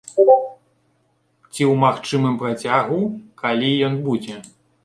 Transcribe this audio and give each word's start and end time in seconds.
Ці 0.09 0.09
ў 0.11 1.77
магчымым 1.83 2.35
працягу, 2.41 2.99
калі 3.43 3.71
ён 3.91 4.01
будзе. 4.09 4.35